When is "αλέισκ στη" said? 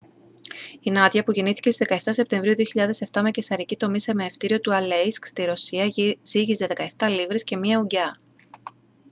4.73-5.43